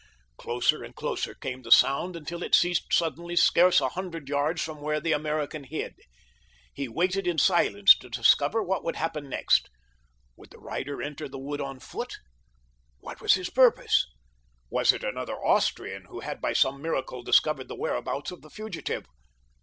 Closer 0.35 0.83
and 0.83 0.95
closer 0.95 1.35
came 1.35 1.61
the 1.61 1.71
sound 1.71 2.15
until 2.15 2.41
it 2.41 2.55
ceased 2.55 2.91
suddenly 2.91 3.35
scarce 3.35 3.79
a 3.79 3.89
hundred 3.89 4.29
yards 4.29 4.59
from 4.59 4.81
where 4.81 4.99
the 4.99 5.11
American 5.11 5.63
hid. 5.63 5.93
He 6.73 6.87
waited 6.87 7.27
in 7.27 7.37
silence 7.37 7.95
to 7.99 8.09
discover 8.09 8.63
what 8.63 8.83
would 8.83 8.95
happen 8.95 9.29
next. 9.29 9.69
Would 10.37 10.49
the 10.49 10.57
rider 10.57 11.03
enter 11.03 11.29
the 11.29 11.37
wood 11.37 11.61
on 11.61 11.79
foot? 11.79 12.17
What 12.97 13.21
was 13.21 13.35
his 13.35 13.51
purpose? 13.51 14.07
Was 14.71 14.91
it 14.91 15.03
another 15.03 15.35
Austrian 15.35 16.05
who 16.05 16.21
had 16.21 16.41
by 16.41 16.53
some 16.53 16.81
miracle 16.81 17.21
discovered 17.21 17.67
the 17.67 17.75
whereabouts 17.75 18.31
of 18.31 18.41
the 18.41 18.49
fugitive? 18.49 19.05